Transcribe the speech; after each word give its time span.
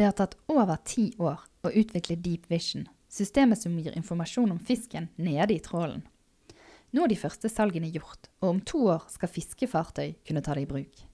Det 0.00 0.06
har 0.06 0.14
tatt 0.16 0.32
over 0.48 0.78
ti 0.88 1.10
år 1.20 1.42
å 1.60 1.70
utvikle 1.76 2.14
Deep 2.24 2.46
Vision, 2.48 2.86
systemet 3.12 3.60
som 3.60 3.74
gir 3.76 3.92
informasjon 3.92 4.54
om 4.54 4.60
fisken 4.64 5.10
nede 5.20 5.52
i 5.52 5.60
trålen. 5.60 6.06
Nå 6.96 7.04
er 7.04 7.12
de 7.12 7.18
første 7.20 7.50
salgene 7.52 7.90
gjort, 7.92 8.30
og 8.40 8.46
om 8.48 8.62
to 8.64 8.80
år 8.94 9.04
skal 9.12 9.28
fiskefartøy 9.28 10.14
kunne 10.24 10.40
ta 10.40 10.56
det 10.56 10.64
i 10.64 10.70
bruk. 10.72 11.04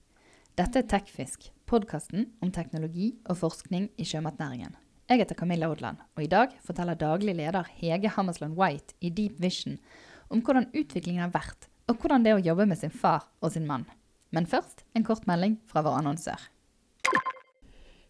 Dette 0.55 0.79
er 0.79 0.87
Tekfisk, 0.87 1.49
podkasten 1.67 2.29
om 2.39 2.55
teknologi 2.55 3.09
og 3.27 3.41
forskning 3.43 3.89
i 3.99 4.07
sjømatnæringen. 4.07 4.79
Jeg 5.11 5.25
heter 5.25 5.41
Camilla 5.43 5.67
Odland, 5.67 5.99
og 6.15 6.23
i 6.23 6.31
dag 6.31 6.55
forteller 6.63 6.95
daglig 6.95 7.35
leder 7.35 7.67
Hege 7.81 8.15
Hammersland 8.15 8.55
White 8.55 8.95
i 9.03 9.11
Deep 9.11 9.35
Vision 9.43 9.81
om 10.31 10.39
hvordan 10.39 10.71
utviklingen 10.71 11.25
har 11.27 11.35
vært, 11.35 11.67
og 11.91 11.99
hvordan 11.99 12.23
det 12.23 12.31
er 12.31 12.39
å 12.39 12.51
jobbe 12.53 12.71
med 12.71 12.79
sin 12.79 12.95
far 13.03 13.27
og 13.43 13.51
sin 13.51 13.67
mann. 13.67 13.83
Men 14.31 14.47
først 14.47 14.87
en 14.95 15.03
kort 15.03 15.27
melding 15.27 15.59
fra 15.67 15.83
vår 15.83 16.05
annonsør. 16.05 16.39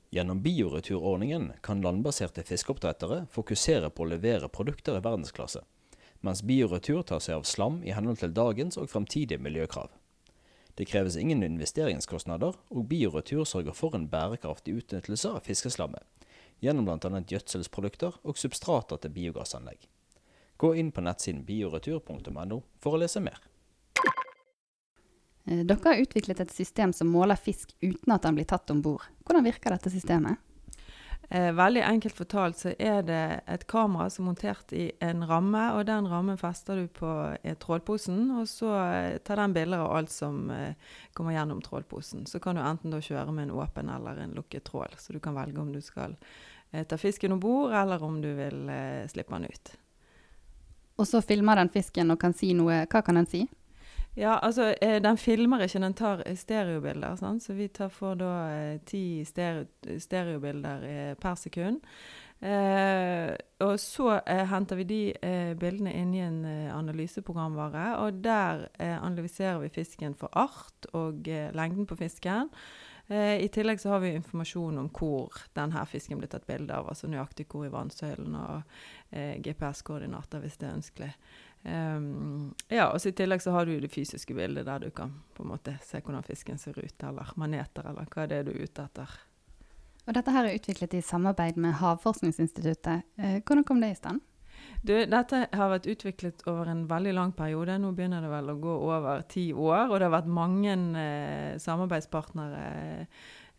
Gjennom 0.10 0.42
bioreturordningen 0.42 1.52
kan 1.62 1.82
landbaserte 1.82 2.44
fiskeoppdrettere 2.48 3.26
fokusere 3.32 3.90
på 3.92 4.06
å 4.06 4.12
levere 4.14 4.48
produkter 4.48 4.96
i 4.96 5.04
verdensklasse, 5.04 5.66
mens 6.24 6.44
bioretur 6.48 7.02
tar 7.04 7.20
seg 7.24 7.42
av 7.42 7.48
slam 7.50 7.82
i 7.84 7.92
henhold 7.92 8.22
til 8.22 8.36
dagens 8.36 8.80
og 8.80 8.88
fremtidige 8.88 9.42
miljøkrav. 9.44 9.92
Det 10.78 10.88
kreves 10.88 11.18
ingen 11.18 11.44
investeringskostnader, 11.44 12.56
og 12.70 12.88
bioretur 12.88 13.44
sørger 13.50 13.76
for 13.76 13.98
en 13.98 14.08
bærekraftig 14.08 14.78
utnyttelse 14.80 15.34
av 15.34 15.44
fiskeslammet, 15.44 16.06
gjennom 16.64 16.88
bl.a. 16.88 17.22
gjødselsprodukter 17.28 18.22
og 18.24 18.40
substrater 18.40 19.02
til 19.02 19.16
biogassanlegg. 19.16 19.90
Gå 20.58 20.72
inn 20.78 20.94
på 20.94 21.04
nettsiden 21.04 21.44
bioretur.no 21.46 22.62
for 22.80 22.96
å 22.96 23.02
lese 23.02 23.22
mer. 23.26 23.42
Eh, 25.48 25.64
dere 25.64 25.80
har 25.84 26.02
utviklet 26.02 26.40
et 26.40 26.52
system 26.52 26.94
som 26.94 27.08
måler 27.08 27.40
fisk 27.40 27.72
uten 27.82 28.12
at 28.14 28.26
den 28.28 28.36
blir 28.36 28.48
tatt 28.48 28.70
om 28.74 28.82
bord. 28.84 29.06
Hvordan 29.24 29.48
virker 29.48 29.72
dette 29.72 29.92
systemet? 29.94 30.44
Eh, 31.30 31.52
veldig 31.56 31.82
enkelt 31.84 32.16
fortalt 32.16 32.60
så 32.60 32.72
er 32.80 33.02
det 33.04 33.24
et 33.52 33.64
kamera 33.68 34.10
som 34.12 34.26
er 34.26 34.28
montert 34.30 34.72
i 34.76 34.90
en 35.04 35.26
ramme, 35.28 35.64
og 35.76 35.88
den 35.88 36.08
rammen 36.08 36.40
fester 36.40 36.80
du 36.80 36.92
på 36.92 37.12
eh, 37.42 37.56
trålposen, 37.60 38.30
og 38.40 38.48
så 38.48 38.74
tar 39.28 39.42
den 39.42 39.56
bilder 39.56 39.84
av 39.84 39.96
alt 39.98 40.12
som 40.12 40.52
kommer 41.16 41.36
gjennom 41.36 41.64
trålposen. 41.64 42.28
Så 42.28 42.40
kan 42.44 42.56
du 42.56 42.64
enten 42.64 42.96
kjøre 42.96 43.32
med 43.32 43.48
en 43.48 43.58
åpen 43.60 43.92
eller 43.92 44.24
en 44.24 44.36
lukket 44.36 44.68
trål, 44.68 44.96
så 45.00 45.16
du 45.16 45.20
kan 45.24 45.36
velge 45.36 45.64
om 45.64 45.72
du 45.74 45.82
skal 45.84 46.16
ta 46.88 46.98
fisken 47.00 47.32
om 47.32 47.40
bord, 47.40 47.72
eller 47.72 48.04
om 48.04 48.20
du 48.22 48.34
vil 48.36 48.68
slippe 49.08 49.36
den 49.36 49.48
ut. 49.48 49.72
Og 51.00 51.08
så 51.08 51.22
filmer 51.24 51.56
den 51.56 51.72
fisken 51.72 52.12
og 52.12 52.20
kan 52.20 52.36
si 52.36 52.52
noe. 52.58 52.82
Hva 52.92 53.04
kan 53.06 53.20
den 53.20 53.28
si? 53.30 53.46
Ja, 54.18 54.40
altså 54.42 54.72
eh, 54.82 54.98
den 55.04 55.18
filmer 55.22 55.62
ikke, 55.62 55.80
den 55.84 55.94
tar 55.94 56.24
stereobilder. 56.36 57.16
Sant? 57.20 57.44
Så 57.44 57.54
vi 57.54 57.68
tar, 57.70 57.92
for 57.94 58.18
da 58.18 58.32
eh, 58.50 58.80
ti 58.86 59.22
stereo, 59.26 59.68
stereobilder 60.02 60.88
eh, 60.90 61.12
per 61.22 61.36
sekund. 61.38 61.84
Eh, 62.40 63.34
og 63.66 63.80
så 63.82 64.12
eh, 64.20 64.44
henter 64.46 64.78
vi 64.78 64.86
de 64.86 65.00
eh, 65.26 65.54
bildene 65.58 65.94
inn 65.98 66.12
i 66.14 66.22
en 66.26 66.42
analyseprogramvare. 66.74 67.88
Og 68.02 68.20
der 68.26 68.68
analyserer 68.80 69.62
vi 69.64 69.74
fisken 69.74 70.18
for 70.18 70.34
art 70.34 70.90
og 70.98 71.28
lengden 71.28 71.86
på 71.86 71.98
fisken. 71.98 72.50
I 73.08 73.48
tillegg 73.56 73.80
så 73.80 73.94
har 73.94 74.02
vi 74.04 74.10
informasjon 74.18 74.82
om 74.82 74.90
hvor 74.92 75.32
denne 75.56 75.80
fisken 75.88 76.20
blir 76.20 76.28
tatt 76.28 76.44
bilde 76.44 76.76
av. 76.76 76.90
Altså 76.92 77.08
nøyaktig 77.08 77.46
hvor 77.48 77.64
i 77.64 77.72
vannsøylen 77.72 78.36
og 78.36 78.82
GPS-koordinater 79.46 80.44
hvis 80.44 80.60
det 80.60 80.68
er 80.68 80.76
ønskelig. 80.76 81.14
Um, 81.64 82.54
ja, 82.72 82.88
og 82.94 83.04
I 83.04 83.12
tillegg 83.12 83.42
så 83.44 83.52
har 83.52 83.68
du 83.68 83.74
det 83.82 83.92
fysiske 83.92 84.36
bildet, 84.38 84.68
der 84.70 84.86
du 84.86 84.92
kan 84.96 85.12
på 85.36 85.44
en 85.44 85.52
måte 85.52 85.74
se 85.84 86.00
hvordan 86.00 86.24
fisken 86.24 86.62
ser 86.62 86.78
ut, 86.80 87.04
eller 87.04 87.34
maneter, 87.36 87.90
eller 87.90 88.08
hva 88.14 88.28
det 88.30 88.40
er 88.40 88.48
du 88.48 88.54
er 88.54 88.64
ute 88.64 88.86
etter. 88.86 89.18
Og 90.08 90.16
Dette 90.16 90.32
her 90.32 90.48
er 90.48 90.56
utviklet 90.56 90.96
i 90.96 91.04
samarbeid 91.04 91.58
med 91.60 91.76
Havforskningsinstituttet. 91.82 93.04
Eh, 93.20 93.40
hvordan 93.44 93.66
kom 93.68 93.82
det 93.84 93.92
i 93.92 94.00
stand? 94.00 94.24
Du, 94.86 94.94
dette 95.10 95.42
har 95.52 95.72
vært 95.72 95.90
utviklet 95.90 96.46
over 96.48 96.70
en 96.72 96.86
veldig 96.88 97.14
lang 97.18 97.34
periode. 97.36 97.76
Nå 97.82 97.92
begynner 97.96 98.24
det 98.24 98.32
vel 98.32 98.54
å 98.54 98.60
gå 98.62 98.76
over 98.88 99.26
ti 99.28 99.50
år. 99.52 99.90
Og 99.90 99.98
det 99.98 100.08
har 100.08 100.16
vært 100.16 100.32
mange 100.32 100.78
eh, 101.02 101.58
samarbeidspartnere 101.60 102.64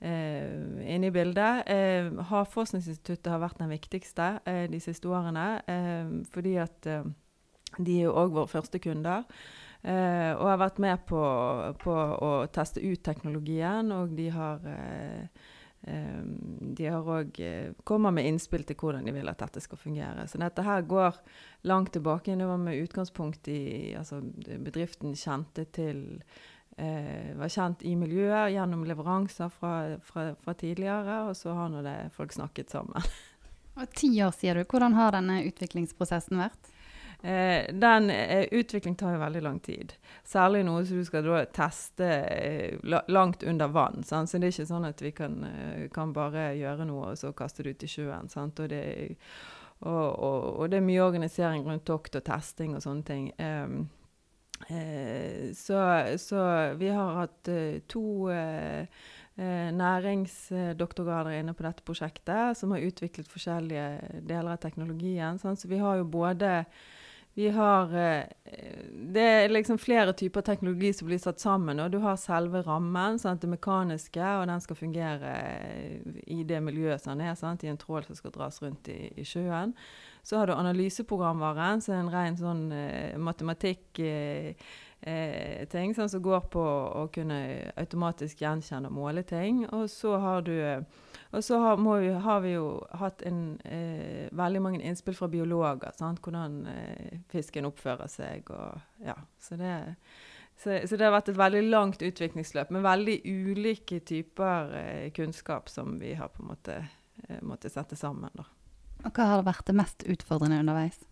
eh, 0.00 0.89
inne 0.94 1.11
i 1.11 1.15
bildet. 1.15 1.69
Eh, 1.69 2.09
Havforskningsinstituttet 2.31 3.28
har 3.34 3.44
vært 3.44 3.61
den 3.61 3.75
viktigste 3.75 4.39
eh, 4.49 4.65
de 4.73 4.81
siste 4.81 5.11
årene. 5.12 5.49
Eh, 5.69 6.15
fordi 6.33 6.56
at 6.65 6.93
de 7.78 8.00
er 8.00 8.09
jo 8.09 8.16
òg 8.19 8.34
våre 8.37 8.50
første 8.50 8.81
kunder. 8.83 9.25
Eh, 9.83 10.33
og 10.34 10.49
har 10.50 10.59
vært 10.59 10.81
med 10.83 11.05
på, 11.06 11.21
på, 11.78 11.94
å 11.94 12.33
teste 12.50 12.83
ut 12.83 13.03
teknologien, 13.06 13.93
og 13.94 14.16
de 14.19 14.27
har 14.34 14.65
eh, 14.66 15.47
eh, 15.87 16.19
de 16.75 16.88
har 16.91 17.06
òg 17.06 17.38
eh, 17.44 17.71
kommer 17.87 18.15
med 18.15 18.27
innspill 18.27 18.67
til 18.67 18.78
hvordan 18.81 19.06
de 19.06 19.15
vil 19.15 19.31
at 19.31 19.38
dette 19.44 19.62
skal 19.62 19.78
fungere. 19.78 20.27
Så 20.27 20.43
dette 20.43 20.67
her 20.67 20.83
går 20.83 21.21
langt 21.71 21.94
tilbake. 21.94 22.34
Det 22.34 22.50
var 22.50 22.59
med 22.59 22.83
utgangspunkt 22.83 23.50
i 23.55 23.94
altså 23.99 24.21
Bedriften 24.59 25.15
kjente 25.19 25.69
til 25.71 26.03
eh, 26.75 27.31
Var 27.38 27.55
kjent 27.55 27.87
i 27.87 27.94
miljøet 27.99 28.56
gjennom 28.56 28.83
leveranser 28.88 29.55
fra, 29.55 29.75
fra, 30.03 30.33
fra 30.43 30.56
tidligere, 30.59 31.22
og 31.31 31.38
så 31.38 31.55
har 31.55 31.71
nå 31.71 31.87
det 31.87 32.00
folk 32.19 32.34
snakket 32.34 32.75
sammen. 32.75 33.06
Og 33.78 33.87
Ti 33.94 34.11
år, 34.27 34.34
sier 34.34 34.59
du. 34.59 34.65
Hvordan 34.67 34.99
har 34.99 35.15
denne 35.15 35.38
utviklingsprosessen 35.47 36.43
vært? 36.43 36.72
Eh, 37.23 37.75
den 37.75 38.11
eh, 38.11 38.49
utvikling 38.51 38.95
tar 38.95 39.17
jo 39.17 39.19
veldig 39.19 39.41
lang 39.43 39.59
tid. 39.61 39.93
Særlig 40.25 40.62
noe 40.69 40.84
som 40.87 41.01
du 41.01 41.06
skal 41.06 41.27
da 41.27 41.41
teste 41.51 42.06
eh, 42.06 42.79
langt 43.11 43.43
under 43.43 43.73
vann. 43.75 44.05
Sant? 44.06 44.31
Så 44.31 44.39
det 44.39 44.47
er 44.47 44.55
ikke 44.55 44.69
sånn 44.71 44.87
at 44.87 45.03
vi 45.03 45.11
kan, 45.17 45.39
eh, 45.49 45.89
kan 45.95 46.12
bare 46.15 46.53
gjøre 46.55 46.87
noe, 46.87 47.12
og 47.12 47.19
så 47.19 47.33
kaste 47.34 47.67
det 47.67 47.75
ut 47.75 47.87
i 47.89 47.91
sjøen. 47.91 48.31
Og 48.31 48.69
det, 48.71 48.83
og, 49.81 50.05
og, 50.15 50.45
og, 50.55 50.65
det 50.71 50.79
er 50.79 50.87
mye 50.87 51.06
organisering 51.09 51.67
rundt 51.67 51.87
tokt 51.91 52.21
og 52.21 52.27
testing 52.29 52.77
og 52.79 52.84
sånne 52.87 53.09
ting. 53.09 53.33
Eh, 54.69 55.50
så, 55.59 55.81
så, 56.23 56.45
vi 56.79 56.89
har 56.91 57.19
hatt 57.19 57.50
uh, 57.50 57.79
to 57.87 58.37
næringsdoktorgrader 59.39 61.37
inne 61.39 61.55
på 61.55 61.62
dette 61.62 61.85
prosjektet, 61.87 62.59
som 62.59 62.73
har 62.75 62.83
utviklet 62.83 63.31
forskjellige 63.31 64.23
deler 64.27 64.56
av 64.56 64.62
teknologien. 64.62 65.39
Så 65.39 65.55
vi 65.71 65.79
har 65.79 66.00
jo 66.00 66.09
både 66.11 66.65
vi 67.38 67.49
har 67.49 67.97
eh, 67.97 68.25
Det 68.91 69.22
er 69.22 69.49
liksom 69.49 69.78
flere 69.78 70.12
typer 70.12 70.43
teknologi 70.43 70.93
som 70.93 71.06
blir 71.06 71.21
satt 71.22 71.38
sammen. 71.41 71.78
og 71.81 71.91
Du 71.91 71.99
har 72.03 72.16
selve 72.19 72.65
rammen, 72.66 73.19
sant, 73.19 73.41
det 73.43 73.50
mekaniske, 73.53 74.25
og 74.41 74.49
den 74.50 74.60
skal 74.60 74.76
fungere 74.76 75.34
eh, 75.37 76.16
i 76.26 76.43
det 76.43 76.59
miljøet 76.66 77.04
som 77.04 77.15
den 77.15 77.28
er. 77.28 77.37
Sant, 77.38 77.62
I 77.62 77.71
en 77.71 77.78
trål 77.78 78.03
som 78.09 78.19
skal 78.19 78.34
dras 78.34 78.59
rundt 78.62 78.91
i, 78.91 79.12
i 79.15 79.25
sjøen. 79.25 79.76
Så 80.26 80.41
har 80.41 80.50
du 80.50 80.56
analyseprogramvaren, 80.56 81.81
som 81.81 81.94
er 81.94 82.03
en 82.03 82.12
ren 82.16 82.43
sånn 82.43 82.66
eh, 82.75 83.15
matematikk... 83.22 84.03
Eh, 84.03 84.69
eh, 85.06 85.94
som 85.94 86.22
går 86.22 86.50
på 86.50 86.65
å 87.05 87.06
kunne 87.15 87.70
automatisk 87.78 88.43
gjenkjenne 88.43 88.91
og 88.91 88.99
måle 88.99 89.22
ting. 89.22 89.62
Og 89.70 89.87
så 89.94 90.19
har 90.19 90.43
du 90.43 90.59
og 91.31 91.44
så 91.44 91.59
har, 91.61 91.77
vi, 91.77 92.09
har, 92.09 92.41
vi, 92.41 92.55
jo 92.55 92.69
hatt 92.97 93.22
en, 93.28 93.59
eh, 93.65 94.28
veldig 94.33 94.62
mange 94.65 94.81
innspill 94.81 95.16
fra 95.16 95.28
biologer. 95.28 95.93
Sant? 95.99 96.22
Hvordan 96.25 96.62
eh, 96.72 97.19
fisken 97.28 97.69
oppfører 97.69 98.09
seg. 98.09 98.49
Og, 98.49 98.78
ja, 99.05 99.16
så, 99.41 99.59
det, 99.61 99.75
så, 100.56 100.78
så, 100.87 100.97
det, 100.97 101.05
har 101.05 101.12
vært 101.12 101.28
et 101.34 101.41
veldig 101.41 101.62
langt 101.69 102.05
utviklingsløp 102.05 102.72
med 102.72 102.87
veldig 102.87 103.19
ulike 103.28 104.00
typer 104.09 104.72
eh, 104.81 105.11
kunnskap 105.17 105.69
som 105.69 105.99
vi 106.00 106.15
har 106.17 106.33
på 106.33 106.47
en 106.47 106.55
måte 106.55 106.78
eh, 106.81 107.43
måttet 107.44 107.77
sette 107.77 107.99
sammen. 107.99 108.33
Da. 108.33 108.49
Og 109.05 109.12
Hva 109.12 109.28
har 109.34 109.44
vært 109.47 109.69
det 109.69 109.77
mest 109.77 110.09
utfordrende 110.09 110.62
underveis? 110.65 111.03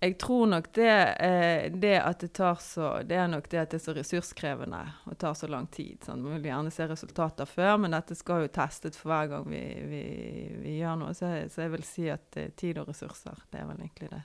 Jeg 0.00 0.18
tror 0.18 0.46
nok 0.46 0.72
det, 0.72 1.14
eh, 1.20 1.72
det, 1.72 1.98
at 2.00 2.20
det 2.20 2.32
tar 2.32 2.54
så 2.54 3.02
Det 3.02 3.16
er 3.20 3.26
nok 3.28 3.50
det 3.52 3.58
at 3.60 3.70
det 3.70 3.76
er 3.76 3.84
så 3.84 3.92
ressurskrevende 3.92 4.80
og 5.04 5.18
tar 5.20 5.34
så 5.36 5.48
lang 5.50 5.66
tid. 5.68 5.98
Sånn. 6.04 6.22
Man 6.24 6.38
vil 6.38 6.48
gjerne 6.48 6.72
se 6.72 6.86
resultater 6.88 7.48
før, 7.48 7.76
men 7.82 7.92
dette 7.92 8.16
skal 8.16 8.46
jo 8.46 8.52
testes 8.54 8.96
for 8.96 9.12
hver 9.12 9.28
gang 9.34 9.44
vi, 9.50 9.60
vi, 9.90 10.02
vi 10.62 10.78
gjør 10.78 11.02
noe. 11.02 11.12
Så, 11.16 11.28
så, 11.52 11.66
jeg 11.66 11.74
vil 11.76 11.84
si 11.84 12.08
at 12.08 12.40
eh, 12.40 12.48
tid 12.56 12.80
og 12.80 12.88
ressurser, 12.88 13.44
det 13.52 13.60
er 13.60 13.68
vel 13.68 13.82
egentlig 13.82 14.08
det. 14.14 14.22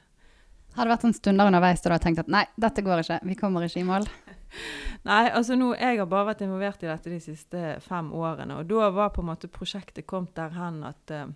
Har 0.77 0.87
det 0.87 0.95
vært 0.95 1.05
en 1.07 1.15
stunder 1.15 1.51
underveis 1.51 1.83
da 1.83 1.91
du 1.91 1.95
har 1.97 2.03
tenkt 2.03 2.23
at 2.23 2.31
nei, 2.31 2.45
dette 2.59 2.83
går 2.83 3.03
ikke, 3.03 3.19
vi 3.27 3.35
kommer 3.39 3.67
ikke 3.67 3.83
i 3.83 3.87
mål? 3.87 4.07
nei, 5.09 5.21
altså 5.27 5.59
nå, 5.59 5.73
jeg 5.75 5.99
har 5.99 6.07
bare 6.11 6.31
vært 6.31 6.47
involvert 6.47 6.83
i 6.83 6.91
dette 6.91 7.11
de 7.11 7.19
siste 7.23 7.77
fem 7.83 8.15
årene. 8.15 8.61
Og 8.61 8.71
da 8.71 8.93
var 8.95 9.11
på 9.15 9.23
en 9.23 9.33
måte 9.33 9.51
prosjektet 9.51 10.07
kommet 10.07 10.35
der 10.39 10.55
hen 10.55 10.85
at 10.87 11.15
uh, 11.15 11.27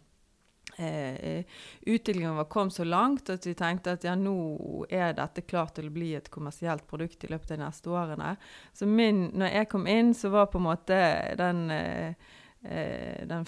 eh, 0.80 1.44
utviklingen 1.86 2.40
kom 2.52 2.72
så 2.72 2.86
langt 2.88 3.30
at 3.30 3.46
vi 3.48 3.54
tenkte 3.58 3.96
at 3.98 4.06
ja, 4.08 4.16
nå 4.16 4.86
er 4.90 5.14
dette 5.18 5.44
klart 5.48 5.76
til 5.78 5.90
å 5.90 5.94
bli 5.94 6.14
et 6.18 6.30
kommersielt 6.34 6.88
produkt 6.90 7.24
i 7.24 7.32
løpet 7.32 7.54
av 7.54 7.58
de 7.58 7.66
neste 7.66 7.94
årene. 7.94 8.36
Så 8.74 8.88
min, 8.90 9.28
når 9.38 9.56
jeg 9.56 9.72
kom 9.72 9.88
inn, 9.90 10.14
så 10.18 10.32
var 10.34 10.52
på 10.52 10.62
en 10.62 10.70
måte 10.70 11.00
den 11.40 11.66
eh, 11.76 12.14
eh 12.60 13.26
den, 13.26 13.46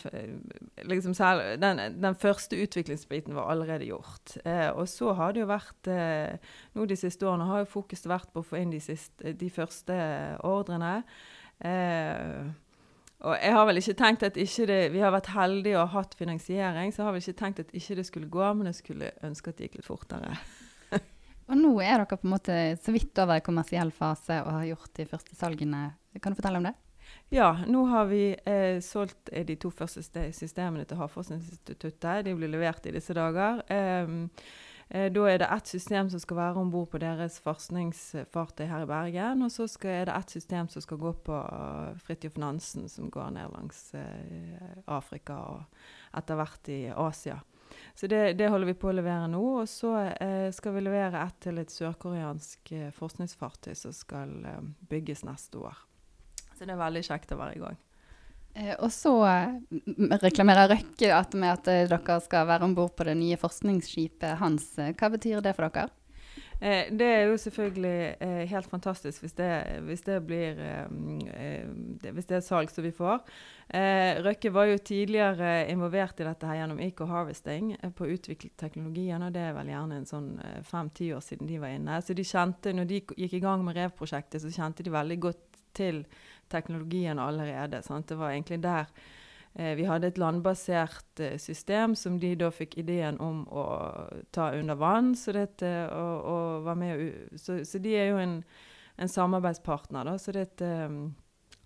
liksom 0.87 1.13
den, 1.59 1.81
den, 2.01 2.15
første 2.15 2.55
utviklingsbiten 2.55 3.35
var 3.35 3.51
allerede 3.51 3.85
gjort. 3.85 4.37
Eh, 4.45 4.69
og 4.69 4.87
så 4.87 5.11
har 5.13 5.33
det 5.33 5.41
jo 5.41 5.51
vært 5.51 5.87
eh, 5.91 6.39
Nå 6.73 6.85
de 6.85 6.95
siste 6.95 7.27
årene 7.27 7.49
har 7.49 7.65
jo 7.65 7.73
fokuset 7.73 8.07
vært 8.07 8.31
på 8.31 8.39
å 8.39 8.47
få 8.47 8.61
inn 8.61 8.71
de, 8.71 8.79
siste, 8.79 9.33
de 9.33 9.49
første 9.51 9.97
ordrene. 10.47 11.01
Eh, 11.59 12.47
Og 13.21 13.35
jeg 13.37 13.53
har 13.53 13.67
vel 13.69 13.77
ikke 13.77 13.97
tenkt 13.99 14.23
at 14.25 14.37
ikke 14.39 14.65
det, 14.65 14.79
Vi 14.95 15.01
har 15.03 15.13
vært 15.13 15.29
heldige 15.35 15.77
og 15.77 15.91
hatt 15.93 16.15
finansiering, 16.17 16.89
så 16.89 17.01
jeg 17.01 17.07
har 17.07 17.15
vel 17.15 17.21
ikke 17.21 17.41
tenkt 17.41 17.61
at 17.61 17.73
ikke 17.77 17.97
det 17.99 18.05
skulle 18.07 18.31
gå, 18.33 18.47
men 18.57 18.71
jeg 18.71 18.79
skulle 18.79 19.11
ønske 19.27 19.51
at 19.51 19.59
det 19.59 19.67
gikk 19.67 19.81
litt 19.81 19.89
fortere. 19.89 20.37
og 21.49 21.59
nå 21.59 21.75
er 21.83 22.01
dere 22.01 22.17
på 22.17 22.25
en 22.25 22.33
måte 22.33 22.55
så 22.81 22.95
vidt 22.95 23.21
over 23.21 23.37
i 23.37 23.45
kommersiell 23.45 23.93
fase 23.93 24.39
og 24.41 24.55
har 24.57 24.71
gjort 24.71 24.95
de 24.97 25.05
første 25.13 25.37
salgene. 25.37 25.83
Kan 26.17 26.33
du 26.33 26.41
fortelle 26.41 26.63
om 26.63 26.67
det? 26.71 26.73
Ja, 27.31 27.51
nå 27.67 27.85
har 27.91 28.09
vi 28.09 28.23
eh, 28.33 28.81
solgt 28.83 29.29
de 29.31 29.55
to 29.59 29.69
første 29.71 30.01
systemene 30.33 30.87
til 30.87 30.99
Havforskningsinstituttet. 30.99 32.25
De 32.25 32.35
blir 32.35 32.51
levert 32.51 32.87
i 32.87 32.95
disse 32.95 33.15
dager. 33.15 33.61
Um, 33.69 34.29
Eh, 34.31 34.70
da 34.91 35.21
er 35.29 35.37
det 35.39 35.47
ett 35.47 35.69
system 35.71 36.09
som 36.11 36.19
skal 36.19 36.37
være 36.37 36.59
om 36.59 36.71
bord 36.71 36.89
på 36.91 36.99
deres 36.99 37.37
forskningsfartøy 37.39 38.65
her 38.67 38.83
i 38.83 38.89
Bergen. 38.89 39.43
Og 39.45 39.51
så 39.53 39.67
er 39.87 40.09
det 40.09 40.15
ett 40.17 40.33
system 40.35 40.67
som 40.67 40.83
skal 40.83 40.99
gå 40.99 41.13
på 41.23 41.37
uh, 41.37 41.93
Fridtjof 42.03 42.35
Nansen, 42.41 42.89
som 42.91 43.07
går 43.11 43.29
ned 43.37 43.53
langs 43.53 43.79
uh, 43.95 44.81
Afrika 44.91 45.37
og 45.53 46.17
etter 46.19 46.35
hvert 46.35 46.71
i 46.73 46.81
Asia. 46.91 47.37
Så 47.95 48.09
det, 48.11 48.33
det, 48.35 48.49
holder 48.51 48.67
vi 48.67 48.75
på 48.75 48.89
å 48.91 48.95
levere 48.97 49.29
nå. 49.31 49.45
Og 49.61 49.69
så 49.71 49.93
skal 50.51 50.75
vi 50.75 50.83
levere 50.83 51.23
ett 51.23 51.39
til 51.45 51.61
et 51.61 51.71
sørkoreansk 51.71 52.73
forskningsfartøy 52.97 53.71
som 53.79 53.95
skal 53.95 54.33
bygges 54.91 55.23
neste 55.23 55.61
år. 55.63 55.79
Så 56.57 56.67
det 56.67 56.75
er 56.75 56.83
veldig 56.83 57.05
kjekt 57.07 57.31
å 57.31 57.39
være 57.39 57.55
i 57.55 57.63
gang. 57.63 57.79
Eh, 58.53 58.75
og 58.79 58.91
så 58.91 59.13
eh, 59.27 59.55
reklamerer 60.21 60.73
Røkke 60.73 61.13
at 61.15 61.35
med 61.39 61.53
at 61.53 61.71
eh, 61.71 61.87
dere 61.91 62.19
skal 62.23 62.49
være 62.49 62.67
om 62.67 62.75
bord 62.75 62.93
på 62.97 63.07
det 63.07 63.15
nye 63.19 63.39
forskningsskipet 63.39 64.37
hans. 64.41 64.73
Hva 64.75 65.11
betyr 65.13 65.43
det 65.43 65.55
for 65.57 65.69
dere? 65.69 65.89
Det 66.61 67.05
er 67.09 67.23
jo 67.25 67.39
selvfølgelig 67.41 68.49
helt 68.51 68.67
fantastisk 68.69 69.23
hvis 69.23 69.33
det, 69.33 69.47
hvis 69.81 70.03
det 70.05 70.19
blir 70.29 70.59
eh, 70.61 71.63
Hvis 72.05 72.27
det 72.29 72.35
er 72.37 72.43
salg 72.45 72.69
som 72.69 72.85
vi 72.85 72.91
får. 72.93 73.23
Røkke 74.21 74.51
var 74.53 74.67
jo 74.69 74.77
tidligere 74.77 75.65
involvert 75.73 76.21
i 76.21 76.27
dette 76.27 76.45
her 76.45 76.59
gjennom 76.59 76.83
Eco 76.85 77.07
Harvesting 77.09 77.71
på 77.97 78.05
å 78.05 78.11
utvikle 78.13 78.51
teknologien, 78.61 79.25
og 79.25 79.33
det 79.33 79.41
er 79.41 79.55
vel 79.57 79.71
gjerne 79.73 79.97
en 79.97 80.05
sånn 80.05 80.29
fem-ti 80.67 81.09
år 81.15 81.23
siden 81.25 81.49
de 81.49 81.57
var 81.63 81.73
inne. 81.73 81.97
Så 82.05 82.13
de 82.13 82.27
kjente, 82.27 82.75
når 82.77 82.91
de 82.91 83.01
gikk 83.23 83.39
i 83.39 83.41
gang 83.41 83.65
med 83.65 83.79
REV-prosjektet, 83.79 84.43
så 84.43 84.53
kjente 84.53 84.85
de 84.85 84.93
veldig 84.93 85.17
godt 85.23 85.50
til 85.77 86.05
teknologien 86.51 87.19
allerede. 87.19 87.81
Sant? 87.81 88.07
Det 88.09 88.17
var 88.19 88.31
egentlig 88.31 88.61
der 88.63 88.85
eh, 89.53 89.75
vi 89.77 89.87
hadde 89.87 90.11
et 90.11 90.19
landbasert 90.21 91.19
eh, 91.19 91.37
system 91.39 91.95
som 91.95 92.19
de 92.19 92.33
da 92.35 92.51
fikk 92.51 92.77
ideen 92.81 93.19
om 93.19 93.43
å 93.47 93.65
ta 94.31 94.51
under 94.57 94.79
vann. 94.79 95.13
Så, 95.15 95.35
dette, 95.35 95.71
og, 95.95 96.27
og 96.33 96.67
var 96.67 96.79
med, 96.79 97.07
så, 97.35 97.61
så 97.65 97.81
de 97.83 97.95
er 97.97 98.11
jo 98.11 98.21
en, 98.21 98.37
en 98.97 99.11
samarbeidspartner. 99.11 100.07
Da, 100.07 100.17
så 100.19 100.35
dette, 100.35 100.71
um, 100.87 101.03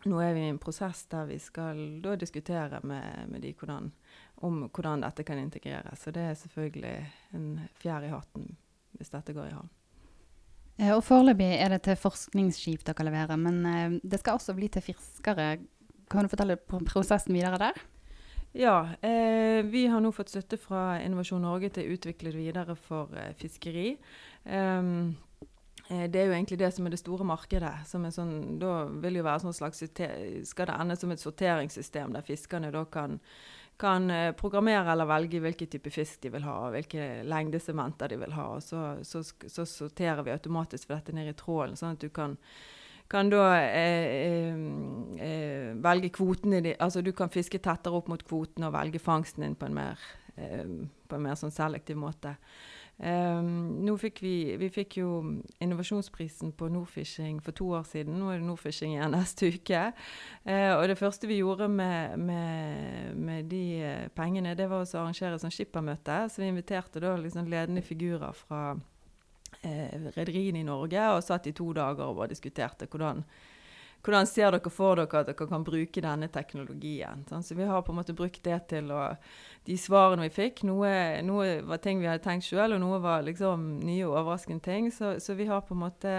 nå 0.06 0.22
er 0.22 0.36
vi 0.38 0.46
i 0.46 0.52
en 0.54 0.62
prosess 0.62 1.06
der 1.12 1.30
vi 1.30 1.40
skal 1.42 1.82
da 2.04 2.18
diskutere 2.20 2.82
med, 2.84 3.32
med 3.32 3.42
de 3.42 3.56
hvordan, 3.58 3.90
om 4.46 4.68
hvordan 4.70 5.06
dette 5.06 5.26
kan 5.26 5.42
integreres. 5.42 6.06
Så 6.06 6.14
det 6.14 6.30
er 6.30 6.38
selvfølgelig 6.44 7.00
en 7.38 7.50
fjær 7.82 8.06
i 8.06 8.14
hatten 8.14 8.54
hvis 8.96 9.12
dette 9.12 9.34
går 9.36 9.50
i 9.50 9.56
havn. 9.56 9.72
Eh, 10.78 10.92
og 10.92 11.04
Foreløpig 11.08 11.50
er 11.56 11.72
det 11.72 11.84
til 11.88 12.00
forskningsskip 12.00 12.86
dere 12.88 13.08
leverer, 13.08 13.40
men 13.40 13.60
eh, 13.70 13.98
det 14.04 14.20
skal 14.22 14.40
også 14.40 14.56
bli 14.58 14.70
til 14.72 14.84
fiskere. 14.84 15.58
Kan 16.12 16.26
du 16.26 16.32
fortelle 16.32 16.60
prosessen 16.60 17.36
videre 17.36 17.62
der? 17.62 17.84
Ja, 18.56 18.78
eh, 19.04 19.66
vi 19.68 19.86
har 19.92 20.00
nå 20.00 20.14
fått 20.16 20.32
støtte 20.32 20.60
fra 20.60 20.96
Innovasjon 21.04 21.44
Norge 21.44 21.74
til 21.76 21.88
å 21.88 21.96
utvikle 21.98 22.32
det 22.32 22.40
videre 22.40 22.76
for 22.80 23.12
eh, 23.20 23.34
fiskeri. 23.36 23.96
Um, 24.46 25.18
det 25.86 26.18
er 26.18 26.30
jo 26.30 26.34
egentlig 26.34 26.58
det 26.58 26.72
som 26.74 26.88
er 26.88 26.96
det 26.96 26.98
store 26.98 27.28
markedet. 27.28 27.84
som 27.86 28.06
er 28.08 28.14
sånn, 28.16 28.58
Da 28.58 28.88
vil 28.90 29.20
jo 29.20 29.26
være 29.28 29.44
sånn 29.44 29.54
slags, 29.54 29.84
skal 29.86 30.66
det 30.72 30.78
ende 30.80 30.96
som 30.98 31.12
et 31.12 31.22
sorteringssystem 31.22 32.16
der 32.16 32.26
fiskerne 32.26 32.72
da 32.74 32.86
kan 32.86 33.20
kan 33.78 34.12
eh, 34.12 34.32
programmere 34.32 34.92
eller 34.92 35.08
velge 35.10 35.42
hvilken 35.44 35.68
type 35.68 35.92
fisk 35.92 36.22
de 36.24 36.32
vil 36.36 36.46
ha, 36.48 36.56
og 36.66 36.76
hvilke 36.76 37.08
lengdesementer 37.28 38.12
de 38.12 38.20
vil 38.22 38.36
ha. 38.38 38.48
og 38.56 38.64
Så, 38.64 38.82
så, 39.04 39.24
så 39.24 39.66
sorterer 39.68 40.24
vi 40.24 40.34
automatisk 40.36 40.88
for 40.88 40.96
dette 40.98 41.16
ned 41.16 41.32
i 41.32 41.38
trålen, 41.38 41.76
sånn 41.80 41.98
at 41.98 42.06
du 42.06 42.10
kan, 42.14 42.38
kan 43.12 43.32
da 43.32 43.50
eh, 43.60 44.08
eh, 44.30 44.62
eh 45.28 45.74
velge 45.86 46.10
kvotene 46.16 46.62
de, 46.64 46.76
Altså 46.80 47.04
du 47.04 47.12
kan 47.14 47.30
fiske 47.30 47.60
tettere 47.60 48.00
opp 48.00 48.08
mot 48.12 48.24
kvoten 48.24 48.64
og 48.66 48.74
velge 48.78 49.02
fangsten 49.04 49.44
din 49.44 49.60
på 49.60 49.68
en 49.68 49.76
mer, 49.76 50.08
eh, 50.38 50.64
på 51.08 51.20
en 51.20 51.28
mer 51.28 51.36
sånn 51.40 51.54
selektiv 51.54 52.00
måte. 52.00 52.38
Um, 52.96 53.82
nå 53.84 53.98
fikk 54.00 54.22
vi, 54.24 54.36
vi 54.56 54.70
fikk 54.72 55.02
jo 55.02 55.10
innovasjonsprisen 55.60 56.54
på 56.56 56.70
Nordfishing 56.72 57.42
for 57.44 57.56
to 57.58 57.68
år 57.76 57.84
siden. 57.90 58.16
Nå 58.22 58.30
er 58.32 58.40
det 58.40 58.48
Nordfishing 58.48 58.94
igjen 58.96 59.12
neste 59.12 59.50
uke. 59.52 59.82
Uh, 60.48 60.74
og 60.78 60.86
det 60.88 60.98
første 61.00 61.28
vi 61.28 61.42
gjorde 61.42 61.68
med, 61.68 62.16
med, 62.20 63.18
med 63.20 63.52
de 63.52 63.66
uh, 63.84 64.06
pengene, 64.16 64.56
det 64.56 64.70
var 64.72 64.86
å 64.86 64.88
arrangere 65.02 65.36
et 65.36 65.44
sånn 65.44 65.54
skippermøte. 65.54 66.22
Så 66.32 66.44
vi 66.44 66.52
inviterte 66.54 67.04
da 67.04 67.18
liksom 67.20 67.52
ledende 67.52 67.84
figurer 67.84 68.38
fra 68.46 68.62
uh, 68.78 70.08
rederiene 70.16 70.64
i 70.64 70.68
Norge 70.68 71.10
og 71.18 71.26
satt 71.26 71.52
i 71.52 71.56
to 71.58 71.74
dager 71.76 72.16
og 72.16 72.32
diskuterte 72.32 72.88
hvordan 72.88 73.26
hvordan 74.06 74.28
ser 74.30 74.54
dere 74.54 74.70
for 74.70 75.00
dere 75.00 75.22
at 75.22 75.30
dere 75.32 75.48
kan 75.50 75.66
bruke 75.66 76.02
denne 76.04 76.28
teknologien? 76.30 77.24
Sånn, 77.30 77.44
så 77.46 77.58
vi 77.58 77.66
har 77.66 77.82
på 77.82 77.94
en 77.94 78.00
måte 78.00 78.14
brukt 78.18 78.44
det 78.46 78.60
til 78.70 78.92
å 78.94 79.16
De 79.66 79.78
svarene 79.82 80.28
vi 80.28 80.30
fikk, 80.30 80.62
noe, 80.70 80.90
noe 81.26 81.62
var 81.66 81.80
ting 81.82 81.98
vi 81.98 82.06
hadde 82.06 82.22
tenkt 82.22 82.46
sjøl, 82.46 82.76
og 82.76 82.84
noe 82.84 83.00
var 83.02 83.24
liksom 83.26 83.64
nye 83.82 84.04
og 84.06 84.20
overraskende 84.20 84.62
ting. 84.62 84.92
Så, 84.94 85.16
så 85.18 85.34
vi 85.34 85.48
har 85.50 85.64
på 85.66 85.74
en 85.74 85.82
måte 85.82 86.12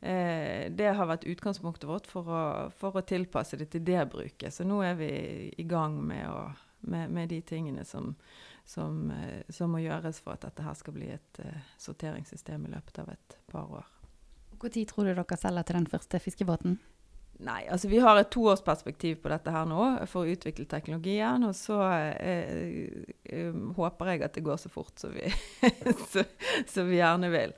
eh, 0.00 0.66
Det 0.74 0.88
har 0.98 1.06
vært 1.06 1.28
utgangspunktet 1.30 1.86
vårt 1.86 2.10
for 2.10 2.26
å, 2.26 2.42
for 2.74 2.98
å, 2.98 3.04
tilpasse 3.06 3.60
det 3.60 3.70
til 3.70 3.86
det 3.86 4.02
bruket. 4.10 4.50
Så 4.50 4.66
nå 4.66 4.80
er 4.82 4.98
vi 4.98 5.12
i 5.54 5.68
gang 5.68 6.00
med, 6.02 6.26
å, 6.26 6.50
med, 6.90 7.14
med 7.14 7.30
de 7.30 7.38
tingene 7.46 7.86
som, 7.86 8.16
som, 8.66 9.06
eh, 9.14 9.46
som, 9.48 9.70
må 9.70 9.84
gjøres 9.84 10.18
for 10.24 10.34
at 10.34 10.48
dette 10.48 10.66
her 10.66 10.74
skal 10.74 10.98
bli 10.98 11.12
et 11.14 11.42
uh, 11.46 11.70
sorteringssystem 11.78 12.66
i 12.66 12.74
løpet 12.74 12.98
av 13.04 13.14
et 13.14 13.38
par 13.46 13.70
år. 13.78 13.86
Når 14.56 14.84
tror 14.90 15.06
du 15.06 15.14
dere 15.14 15.36
selger 15.38 15.62
til 15.68 15.76
den 15.76 15.90
første 15.90 16.18
fiskebåten? 16.18 16.78
Nei, 17.44 17.66
altså 17.68 17.90
vi 17.92 17.98
har 18.00 18.16
et 18.16 18.30
toårsperspektiv 18.32 19.18
på 19.20 19.28
dette 19.28 19.52
her 19.52 19.66
nå 19.68 19.82
for 20.08 20.24
å 20.24 20.32
utvikle 20.32 20.64
teknologien. 20.70 21.44
Og 21.44 21.52
så 21.58 21.76
eh, 21.84 22.86
eh, 23.28 23.58
håper 23.76 24.12
jeg 24.12 24.24
at 24.24 24.38
det 24.38 24.44
går 24.46 24.60
så 24.62 24.70
fort 24.72 24.96
som 25.02 25.12
vi, 25.12 25.28
vi, 26.88 26.96
gjerne 26.96 27.30
vil. 27.34 27.52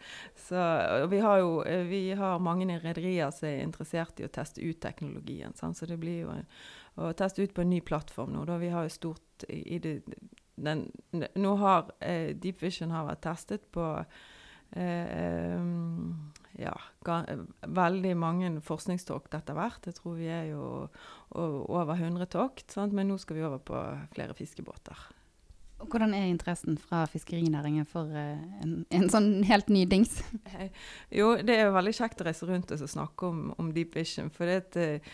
Så, 0.48 0.64
vi 1.12 1.20
har 1.22 1.44
jo 1.44 1.52
eh, 1.62 1.84
vi 1.86 2.02
har 2.18 2.42
mange 2.42 2.66
rederier 2.82 3.30
som 3.34 3.46
er 3.52 3.62
interessert 3.62 4.18
i 4.18 4.26
å 4.26 4.32
teste 4.34 4.64
ut 4.66 4.80
teknologien. 4.82 5.54
Sant? 5.58 5.78
Så 5.78 5.86
det 5.86 6.00
blir 6.02 6.24
jo 6.24 6.34
å 6.98 7.12
teste 7.14 7.46
ut 7.46 7.54
på 7.54 7.62
en 7.62 7.70
ny 7.70 7.78
plattform 7.86 8.34
nå. 8.34 8.42
Da 8.48 8.58
vi 8.58 8.72
har 8.74 8.88
jo 8.88 8.96
stort 8.96 9.46
i 9.46 9.78
det, 9.78 10.00
den, 10.58 10.88
Nå 11.38 11.54
har 11.62 11.92
eh, 12.02 12.34
Deep 12.34 12.62
Vision 12.62 12.90
har 12.90 13.06
vært 13.06 13.22
testet 13.28 13.70
på 13.70 13.84
eh, 14.74 15.57
veldig 17.80 18.14
mange 18.18 18.50
forskningstokt 18.64 19.36
etter 19.38 19.58
hvert. 19.58 19.86
Jeg 19.88 19.98
tror 19.98 20.18
vi 20.18 20.30
er 20.32 20.50
jo 20.52 20.64
over 21.34 21.94
100 21.96 22.30
tokt, 22.32 22.68
sant? 22.72 22.96
men 22.96 23.10
nå 23.10 23.18
skal 23.20 23.38
vi 23.38 23.46
over 23.46 23.62
på 23.62 23.84
flere 24.14 24.36
fiskebåter. 24.38 25.08
Hvordan 25.78 26.10
er 26.14 26.24
interessen 26.26 26.74
fra 26.78 27.04
fiskerinæringen 27.06 27.86
for 27.86 28.10
uh, 28.10 28.38
en, 28.64 28.72
en, 28.90 29.04
sånn 29.12 29.44
helt 29.46 29.68
ny 29.70 29.84
dings? 29.86 30.16
Jo, 31.20 31.36
det 31.38 31.54
er 31.54 31.68
jo 31.68 31.76
veldig 31.76 31.92
kjekt 31.94 32.22
å 32.22 32.26
reise 32.26 32.48
rundt 32.48 32.72
og 32.74 32.82
snakke 32.82 33.28
om, 33.28 33.44
om, 33.62 33.68
Deep 33.76 33.94
Vision. 33.94 34.26
For 34.34 34.50
det, 34.50 34.56
at, 34.66 35.06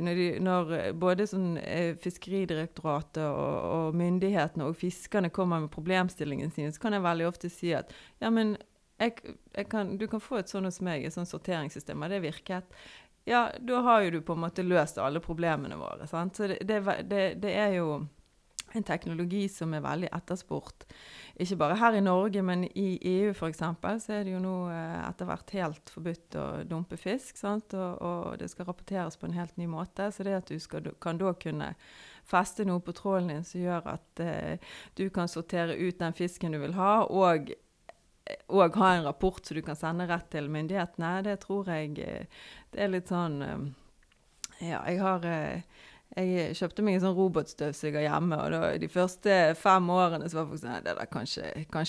når, 0.00 0.16
de, 0.16 0.28
når, 0.40 0.72
både 0.98 1.28
sånn, 1.28 1.58
Fiskeridirektoratet 2.00 3.20
og, 3.26 3.58
og, 3.74 3.98
myndighetene 4.00 4.70
og 4.70 4.80
fiskerne 4.80 5.28
kommer 5.34 5.66
med 5.66 5.74
problemstillingen 5.76 6.56
sin, 6.56 6.72
så 6.72 6.86
kan 6.86 6.96
jeg 6.96 7.04
veldig 7.04 7.28
ofte 7.28 7.52
si 7.52 7.74
at 7.76 7.92
ja, 8.22 8.32
men 8.32 8.56
jeg, 8.98 9.36
jeg 9.54 9.68
kan, 9.70 9.96
du 9.98 10.06
kan 10.10 10.22
få 10.22 10.40
et 10.40 10.50
sånn 10.50 10.68
hos 10.68 10.80
meg, 10.84 11.04
et 11.06 11.14
sånt 11.14 11.30
sorteringssystem, 11.30 12.02
og 12.02 12.10
det 12.12 12.22
virket. 12.24 12.78
Ja, 13.28 13.48
da 13.60 13.82
har 13.84 14.04
jo 14.04 14.16
du 14.16 14.22
på 14.24 14.34
en 14.34 14.46
måte 14.46 14.64
løst 14.64 14.98
alle 15.02 15.20
problemene 15.20 15.76
våre. 15.78 16.06
Sant? 16.08 16.38
Så 16.38 16.48
det, 16.48 16.62
det, 16.66 16.80
det, 17.10 17.24
det 17.42 17.52
er 17.54 17.76
jo 17.76 17.90
en 18.76 18.84
teknologi 18.84 19.46
som 19.48 19.72
er 19.74 19.84
veldig 19.84 20.10
etterspurt. 20.12 20.86
Ikke 21.40 21.58
bare 21.60 21.78
her 21.80 21.96
i 21.96 22.02
Norge, 22.04 22.42
men 22.44 22.64
i 22.68 22.98
EU 23.12 23.30
f.eks. 23.32 23.62
så 24.04 24.16
er 24.16 24.26
det 24.26 24.34
jo 24.34 24.42
nå 24.42 24.56
eh, 24.72 24.98
etter 25.06 25.28
hvert 25.28 25.54
helt 25.56 25.92
forbudt 25.92 26.38
å 26.40 26.46
dumpe 26.68 26.98
fisk. 27.00 27.38
Og, 27.48 27.76
og, 27.76 28.34
det 28.40 28.50
skal 28.52 28.68
rapporteres 28.68 29.16
på 29.16 29.28
en 29.28 29.38
helt 29.38 29.56
ny 29.60 29.68
måte. 29.70 30.10
Så 30.12 30.26
det 30.26 30.36
at 30.40 30.52
du 30.52 30.58
skal, 30.60 30.90
kan 31.00 31.20
da 31.20 31.32
kunne 31.38 31.72
feste 32.28 32.66
noe 32.68 32.82
på 32.84 32.92
trålen 32.96 33.32
din 33.32 33.46
som 33.46 33.62
gjør 33.62 33.88
at 33.94 34.24
eh, 34.24 34.74
du 34.98 35.08
kan 35.14 35.30
sortere 35.30 35.78
ut 35.78 36.00
den 36.00 36.16
fisken 36.16 36.52
du 36.52 36.60
vil 36.60 36.76
ha, 36.76 37.06
og 37.08 37.52
òg 38.48 38.78
ha 38.80 38.94
en 38.94 39.04
rapport 39.08 39.44
som 39.44 39.56
du 39.56 39.62
kan 39.64 39.76
sende 39.78 40.06
rett 40.08 40.30
til 40.32 40.48
myndighetene, 40.52 41.12
det 41.26 41.38
tror 41.44 41.68
jeg 41.72 41.98
eh, 42.04 42.48
Det 42.72 42.82
er 42.84 42.90
litt 42.92 43.12
sånn 43.12 43.42
eh, 43.42 43.68
Ja, 44.68 44.82
jeg 44.88 45.00
har 45.00 45.24
eh, 45.28 45.62
jeg 46.16 46.54
kjøpte 46.56 46.82
meg 46.82 46.96
en 46.96 47.02
sånn 47.02 47.16
robotstøvsuger 47.18 48.02
hjemme, 48.02 48.38
og 48.40 48.54
da, 48.54 48.70
de 48.80 48.88
første 48.90 49.34
fem 49.58 49.90
årene 49.92 50.28
så 50.30 50.40
var 50.40 50.46
folk 50.48 50.60
sånn 50.62 50.86
Det 50.86 50.94
der 50.96 51.10
kan 51.12 51.28
ikke, 51.28 51.64
kan 51.74 51.84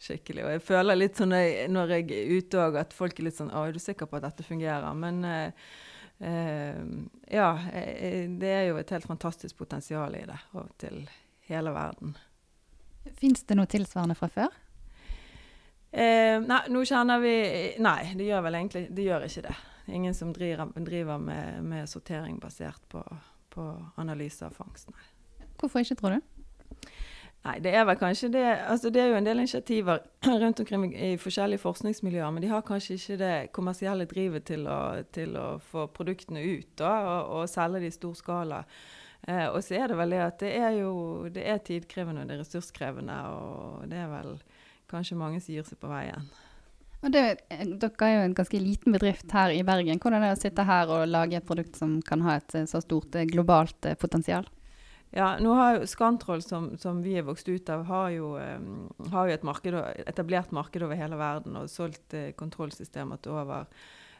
skikkelig. 0.00 0.44
Og 0.46 0.52
jeg 0.54 0.62
føler 0.64 1.00
litt 1.00 1.18
sånn 1.18 1.34
når 1.34 1.94
jeg 1.96 2.06
er 2.06 2.30
ute 2.36 2.62
òg, 2.62 2.78
at 2.80 2.94
folk 2.96 3.18
er 3.18 3.28
litt 3.28 3.40
sånn 3.40 3.50
Å, 3.50 3.66
er 3.66 3.74
du 3.74 3.82
sikker 3.82 4.08
på 4.08 4.20
at 4.20 4.28
dette 4.28 4.46
fungerer? 4.46 4.88
Men, 4.94 5.24
eh, 5.26 5.74
Ja, 7.28 7.50
eh, 7.74 8.30
det 8.30 8.52
er 8.54 8.64
jo 8.70 8.78
et 8.80 8.94
helt 8.94 9.10
fantastisk 9.10 9.58
potensial 9.58 10.14
i 10.16 10.24
det, 10.24 10.38
og 10.54 10.70
til 10.78 11.02
hele 11.50 11.74
verden. 11.74 12.14
Fins 13.18 13.42
det 13.44 13.58
noe 13.58 13.68
tilsvarende 13.70 14.16
fra 14.18 14.30
før? 14.32 14.54
Eh, 15.96 16.36
nei, 16.44 16.60
nå 16.68 16.82
kjenner 16.84 17.22
vi 17.22 17.36
Nei, 17.80 18.10
det 18.18 18.26
gjør 18.28 18.42
vel 18.44 18.58
egentlig 18.58 18.82
det 18.92 19.06
gjør 19.06 19.22
ikke 19.24 19.46
det. 19.46 19.56
Ingen 19.96 20.14
som 20.14 20.32
driver, 20.34 20.68
driver 20.84 21.20
med, 21.22 21.62
med, 21.64 21.88
sortering 21.88 22.40
basert 22.42 22.82
på, 22.92 23.00
på 23.54 23.66
analyse 24.02 24.44
av 24.44 24.56
fangst, 24.58 24.90
nei. 24.90 25.46
Hvorfor 25.56 25.80
ikke, 25.80 25.96
tror 25.96 26.16
du? 26.16 26.90
Nei, 27.46 27.54
det 27.62 27.72
er 27.78 27.86
vel 27.86 27.96
kanskje 28.00 28.28
det 28.34 28.42
altså 28.66 28.90
Det 28.90 29.00
er 29.00 29.12
jo 29.12 29.18
en 29.20 29.28
del 29.28 29.38
initiativer 29.38 30.02
rundt 30.42 30.60
omkring 30.60 30.90
i 30.90 31.14
forskjellige 31.22 31.62
forskningsmiljøer, 31.62 32.34
men 32.34 32.44
de 32.44 32.50
har 32.50 32.66
kanskje 32.66 32.98
ikke 32.98 33.18
det 33.22 33.32
kommersielle 33.56 34.08
drivet 34.10 34.44
til 34.50 34.66
å, 34.68 34.80
til 35.14 35.38
å 35.38 35.46
få 35.70 35.86
produktene 35.96 36.42
ut 36.42 36.74
da, 36.82 36.92
og, 37.06 37.32
og 37.38 37.48
selge 37.48 37.86
de 37.86 37.88
i 37.88 37.94
stor 37.94 38.18
skala. 38.18 38.60
Eh, 39.22 39.46
og 39.46 39.62
så 39.64 39.78
er 39.78 39.88
det 39.88 40.00
vel 40.02 40.12
det 40.12 40.22
at 40.26 40.42
det 40.42 40.52
er 40.58 40.76
jo 40.82 40.92
det 41.32 41.46
er 41.46 41.64
tidkrevende 41.64 42.26
og 42.26 42.28
det 42.28 42.36
er 42.36 42.44
ressurskrevende, 42.44 43.20
og 43.32 43.88
det 43.88 44.02
er 44.02 44.12
vel 44.12 44.36
kanskje 44.90 45.18
mange 45.18 45.40
som 45.42 45.54
gir 45.54 45.66
seg 45.66 45.80
på 45.82 45.90
veien. 45.90 46.28
Og 47.04 47.12
det, 47.12 47.22
dere 47.50 48.08
er 48.08 48.14
jo 48.14 48.26
en 48.26 48.34
ganske 48.34 48.58
liten 48.60 48.94
bedrift 48.96 49.30
her 49.36 49.52
i 49.54 49.62
Bergen. 49.66 50.00
Hvordan 50.02 50.22
er 50.22 50.32
det 50.32 50.38
å 50.38 50.42
sitte 50.42 50.64
her 50.66 50.90
og 50.90 51.08
lage 51.10 51.38
et 51.38 51.46
produkt 51.46 51.78
som 51.78 51.98
kan 52.02 52.24
ha 52.26 52.38
et 52.40 52.56
så 52.70 52.80
stort 52.82 53.14
eh, 53.14 53.28
globalt 53.28 53.86
eh, 53.86 53.98
potensial? 54.00 54.48
Ja, 55.14 55.36
nå 55.40 55.52
har 55.54 55.76
jo 55.76 55.86
Scantroll, 55.88 56.42
som, 56.42 56.72
som, 56.80 56.98
vi 57.04 57.14
er 57.16 57.24
vokst 57.24 57.48
ut 57.48 57.70
av, 57.72 57.84
har 57.88 58.10
jo, 58.12 58.32
um, 58.36 58.88
har 59.12 59.28
jo 59.28 59.36
et 59.36 59.46
marked, 59.46 59.76
etablert 60.02 60.50
marked 60.52 60.82
over 60.82 60.98
hele 60.98 61.16
verden 61.20 61.56
og 61.60 61.70
solgt 61.72 62.16
uh, 62.16 62.32
kontrollsystemer 62.36 63.22
til 63.22 63.36
over 63.38 63.68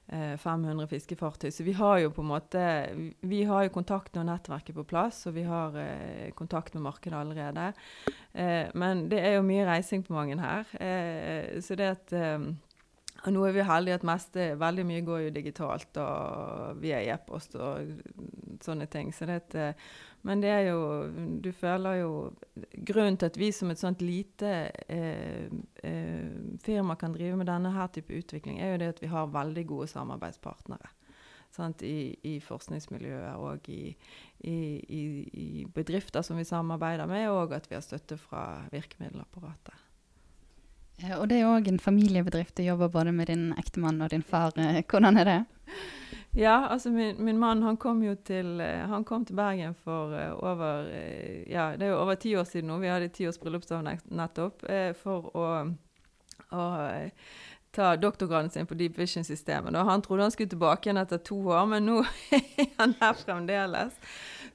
500 0.09 0.87
fiskefartøy. 0.91 1.51
Så 1.51 1.65
vi 1.67 1.75
har 1.77 1.99
jo 2.03 2.13
på 2.15 2.23
en 2.23 2.31
måte 2.31 2.67
vi 3.27 3.43
har 3.49 3.67
jo 3.67 3.75
kontakten 3.75 4.23
og 4.23 4.29
nettverket 4.29 4.77
på 4.77 4.87
plass, 4.87 5.25
og 5.27 5.35
vi 5.35 5.47
har 5.49 5.75
eh, 5.81 6.31
kontakt 6.39 6.75
med 6.75 6.87
markedet 6.87 7.19
allerede. 7.19 7.73
men 8.75 9.09
det 9.09 9.19
er 9.19 9.37
jo 9.37 9.43
mye 9.43 9.65
reising 9.65 10.03
på 10.05 10.13
mange 10.13 10.37
her. 10.37 10.65
så 11.61 11.75
det 11.75 11.87
at 11.89 12.13
um, 12.13 12.51
og 13.27 13.33
nå 13.35 13.45
er 13.49 13.55
vi 13.57 13.65
heldige 13.67 13.97
at 13.99 14.05
meste, 14.07 14.45
veldig 14.61 14.85
mye 14.87 15.05
går 15.07 15.23
jo 15.25 15.31
digitalt 15.35 15.99
og 15.99 16.83
via 16.83 17.01
e-post 17.15 17.57
og 17.59 17.89
sånne 18.65 18.87
ting. 18.91 19.13
Så 19.13 19.27
det, 19.29 19.75
men 20.27 20.43
det 20.43 20.51
er 20.51 20.63
jo 20.71 20.81
Du 21.43 21.53
føler 21.53 22.01
jo 22.01 22.11
Grunnen 22.89 23.17
til 23.17 23.31
at 23.31 23.39
vi 23.39 23.53
som 23.53 23.71
et 23.71 23.81
sånt 23.81 24.03
lite 24.05 24.53
eh, 24.89 25.47
eh, 25.83 26.29
firma 26.63 26.97
kan 26.97 27.15
drive 27.15 27.37
med 27.37 27.47
denne 27.51 27.73
her 27.75 27.89
type 27.93 28.13
utvikling, 28.15 28.61
er 28.61 28.73
jo 28.73 28.83
det 28.83 28.93
at 28.95 29.03
vi 29.03 29.13
har 29.13 29.33
veldig 29.33 29.67
gode 29.67 29.89
samarbeidspartnere. 29.93 30.93
I, 31.57 32.13
i, 32.21 32.35
forskningsmiljøet 32.45 33.39
og 33.41 33.69
i, 33.73 33.95
i, 34.45 34.57
i, 35.33 35.65
bedrifter 35.73 36.21
som 36.21 36.37
vi 36.37 36.45
samarbeider 36.45 37.09
med, 37.09 37.31
og 37.33 37.55
at 37.57 37.71
vi 37.71 37.79
har 37.79 37.85
støtte 37.87 38.19
fra 38.21 38.67
virkemiddelapparatet. 38.75 39.87
Og 41.17 41.27
det 41.29 41.39
er 41.41 41.49
òg 41.49 41.69
en 41.69 41.81
familiebedrift. 41.81 42.57
Du 42.57 42.65
jobber 42.65 42.93
både 42.93 43.13
med 43.13 43.29
din 43.29 43.51
ektemann 43.61 44.01
og 44.01 44.13
din 44.13 44.25
far. 44.25 44.53
Eh, 44.57 44.83
hvordan 44.89 45.17
er 45.17 45.25
det? 45.29 45.41
Ja, 46.37 46.67
altså 46.69 46.91
min, 46.93 47.17
min 47.25 47.39
mann 47.41 47.63
han 47.65 47.79
kom 47.81 48.03
jo 48.05 48.13
til, 48.15 48.61
eh, 48.61 48.93
kom 49.09 49.25
til 49.25 49.37
Bergen 49.39 49.75
for 49.75 50.13
uh, 50.13 50.35
over 50.45 50.85
Ja, 51.49 51.71
det 51.77 51.87
er 51.87 51.95
jo 51.95 52.03
over 52.03 52.15
ti 52.21 52.35
år 52.37 52.45
siden 52.45 52.69
nå. 52.69 52.77
Vi 52.83 52.93
hadde 52.93 53.09
ti 53.09 53.25
års 53.29 53.39
bryllupsdag 53.41 53.87
nettopp. 54.13 54.67
For 55.01 55.31
å, 55.33 55.47
å 56.53 56.67
ta 57.77 57.97
doktorgraden 57.97 58.51
sin 58.51 58.67
på 58.67 58.75
Deep 58.75 58.99
Vision-systemet. 58.99 59.77
Han 59.77 60.03
trodde 60.03 60.23
han 60.23 60.31
skulle 60.31 60.53
tilbake 60.53 60.89
igjen 60.89 61.01
etter 61.01 61.19
to 61.25 61.39
år, 61.53 61.67
men 61.73 61.89
nå 61.89 62.03
er 62.37 62.71
han 62.79 62.95
her 63.01 63.17
fremdeles. 63.21 63.97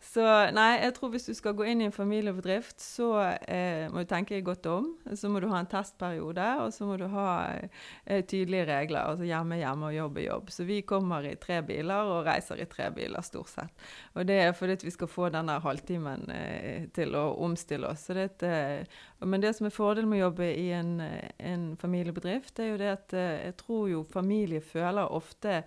Så 0.02 0.24
nei, 0.56 0.80
jeg 0.82 0.96
tror 0.98 1.12
hvis 1.14 1.28
du 1.30 1.36
skal 1.38 1.54
gå 1.54 1.68
inn 1.70 1.84
i 1.84 1.86
en 1.86 1.94
familiebedrift, 1.94 2.82
så 2.82 3.12
eh, 3.46 3.86
må 3.94 4.02
du 4.02 4.10
tenke 4.10 4.40
godt 4.42 4.66
om. 4.66 4.88
Så 5.14 5.30
må 5.30 5.40
du 5.40 5.46
ha 5.52 5.60
en 5.62 5.70
testperiode, 5.70 6.48
og 6.64 6.74
så 6.74 6.88
må 6.90 6.98
du 6.98 7.06
ha 7.14 7.28
eh, 7.54 8.24
tydelige 8.26 8.66
regler. 8.72 9.12
Altså 9.12 9.28
hjemme, 9.30 9.60
hjemme 9.62 9.92
og 9.92 9.96
jobb 9.96 10.18
jobb. 10.26 10.50
Så 10.50 10.66
vi 10.66 10.82
kommer 10.82 11.28
i 11.30 11.36
tre 11.42 11.62
biler 11.66 12.10
og 12.16 12.26
reiser 12.26 12.64
i 12.64 12.68
tre 12.72 12.90
biler, 12.96 13.22
stort 13.22 13.54
sett. 13.54 13.86
Og 14.16 14.26
det 14.28 14.40
er 14.42 14.58
fordi 14.58 14.80
vi 14.88 14.96
skal 14.96 15.12
få 15.12 15.30
denne 15.34 15.60
halvtimen 15.62 16.28
eh, 16.34 16.90
til 16.96 17.16
å 17.16 17.28
omstille 17.46 17.94
oss. 17.94 18.08
Det, 18.10 18.28
eh, 18.48 19.00
men 19.22 19.46
det 19.46 19.54
som 19.58 19.70
er 19.70 19.76
fordelen 19.76 20.10
med 20.10 20.22
å 20.22 20.26
jobbe 20.30 20.50
i 20.50 20.70
en, 20.76 20.98
en 21.38 21.72
familiebedrift, 21.82 22.60
er 22.60 22.74
jo 22.74 22.82
det 22.82 22.94
at 22.98 23.18
eh, 23.18 23.48
jeg 23.52 23.58
tror 23.62 23.90
jo 23.92 24.06
familie 24.18 24.66
føler 24.66 25.14
ofte 25.14 25.62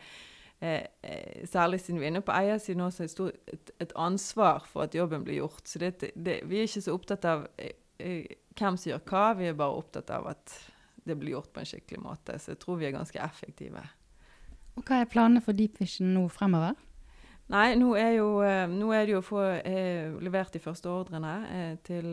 Eh, 0.64 0.86
eh, 1.02 1.46
særlig 1.46 1.80
siden 1.80 2.00
vi 2.00 2.06
er 2.06 2.12
inne 2.14 2.22
på 2.24 2.32
eiersiden 2.32 2.80
også, 2.80 3.04
et, 3.52 3.72
et, 3.80 3.90
ansvar 4.00 4.64
for 4.70 4.86
at 4.86 4.94
jobben 4.94 5.24
blir 5.24 5.42
gjort. 5.42 5.68
Så 5.68 5.78
det, 5.78 6.12
det, 6.14 6.38
vi 6.48 6.58
er 6.58 6.68
ikke 6.68 6.80
så 6.86 6.94
opptatt 6.94 7.26
av 7.28 7.44
eh, 7.58 7.74
eh, 8.00 8.30
hvem 8.56 8.78
som 8.80 8.94
gjør 8.94 9.02
hva, 9.10 9.26
vi 9.36 9.50
er 9.50 9.58
bare 9.58 9.82
opptatt 9.82 10.14
av 10.14 10.30
at 10.32 10.54
det 11.04 11.18
blir 11.20 11.34
gjort 11.34 11.52
på 11.52 11.60
en 11.60 11.68
skikkelig 11.68 12.00
måte. 12.00 12.38
Så 12.40 12.54
jeg 12.54 12.62
tror 12.64 12.80
vi 12.80 12.88
er 12.88 12.96
ganske 12.96 13.20
effektive. 13.20 13.84
Og 14.78 14.88
Hva 14.88 15.02
er 15.02 15.10
planene 15.10 15.44
for 15.44 15.52
Deep 15.52 15.76
Vision 15.82 16.14
nå 16.16 16.24
fremover? 16.32 16.80
Nei, 17.52 17.74
nå 17.76 17.92
er, 18.00 18.14
jo, 18.22 18.28
eh, 18.40 18.64
nå 18.70 18.88
er 18.96 19.04
det 19.04 19.18
jo 19.18 19.20
å 19.20 19.26
få 19.26 19.44
levert 20.24 20.56
de 20.56 20.64
første 20.64 20.88
ordrene 20.88 21.74
til 21.84 22.08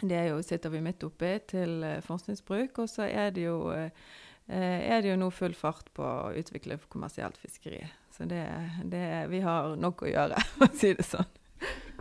Det 0.00 0.16
er 0.16 0.28
jo, 0.34 0.42
sitter 0.44 0.72
vi 0.72 0.84
midt 0.84 1.08
oppi 1.08 1.38
til 1.48 1.86
forskningsbruk. 2.04 2.84
Og 2.84 2.88
så 2.88 3.08
er 3.08 3.32
det 3.32 3.48
jo 3.48 3.62
er 4.56 5.02
det 5.02 5.12
jo 5.12 5.18
nå 5.20 5.30
full 5.34 5.54
fart 5.54 5.92
på 5.94 6.02
å 6.02 6.32
utvikle 6.38 6.78
kommersielt 6.90 7.38
fiskeri. 7.38 7.84
Så 8.14 8.26
det, 8.30 8.42
det, 8.90 9.04
vi 9.30 9.42
har 9.44 9.76
nok 9.80 10.02
å 10.04 10.10
gjøre, 10.10 10.40
for 10.56 10.66
å 10.66 10.80
si 10.80 10.92
det 10.98 11.06
sånn. 11.06 11.30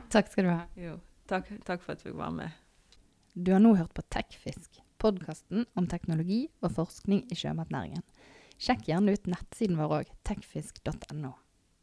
Takk 0.10 0.32
skal 0.32 0.48
du 0.48 0.51
ha. 0.51 0.63
Jo, 0.79 0.98
takk, 1.29 1.51
takk 1.68 1.86
for 1.86 1.94
at 1.94 2.06
vi 2.06 2.15
være 2.15 2.36
med. 2.39 2.58
Du 3.38 3.53
har 3.53 3.62
nå 3.62 3.75
hørt 3.77 3.94
på 3.96 4.03
TechFisk, 4.12 4.82
podkasten 5.00 5.68
om 5.79 5.88
teknologi 5.88 6.48
og 6.63 6.74
forskning 6.79 7.27
i 7.29 7.38
sjømatnæringen. 7.38 8.01
Sjekk 8.60 8.89
gjerne 8.89 9.13
ut 9.15 9.29
nettsiden 9.32 9.77
vår 9.79 10.01
òg, 10.01 10.10
techfisk.no. 10.27 11.36